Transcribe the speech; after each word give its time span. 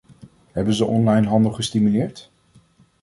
Hebben 0.51 0.73
ze 0.73 0.85
onlinehandel 0.85 1.51
gestimuleerd? 1.51 2.31